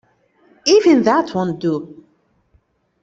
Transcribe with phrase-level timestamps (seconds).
[0.65, 2.03] Even that won't do.